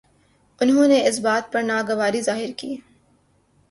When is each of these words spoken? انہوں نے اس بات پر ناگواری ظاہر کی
انہوں 0.61 0.87
نے 0.87 0.99
اس 1.07 1.19
بات 1.19 1.51
پر 1.53 1.63
ناگواری 1.63 2.21
ظاہر 2.21 2.51
کی 2.57 2.75